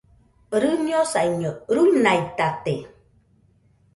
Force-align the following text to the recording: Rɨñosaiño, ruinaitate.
Rɨñosaiño, 0.61 1.51
ruinaitate. 1.75 2.75